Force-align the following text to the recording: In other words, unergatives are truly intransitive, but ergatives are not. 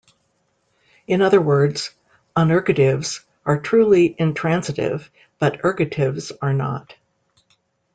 In 1.05 1.21
other 1.21 1.39
words, 1.39 1.91
unergatives 2.35 3.23
are 3.45 3.59
truly 3.59 4.15
intransitive, 4.17 5.11
but 5.37 5.61
ergatives 5.61 6.31
are 6.41 6.53
not. 6.53 6.95